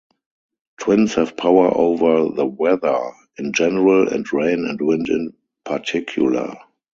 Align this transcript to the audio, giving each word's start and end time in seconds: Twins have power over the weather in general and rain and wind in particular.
Twins 0.79 1.13
have 1.13 1.37
power 1.37 1.69
over 1.77 2.33
the 2.33 2.43
weather 2.47 2.99
in 3.37 3.53
general 3.53 4.11
and 4.11 4.25
rain 4.33 4.65
and 4.65 4.81
wind 4.81 5.07
in 5.09 5.31
particular. 5.63 6.55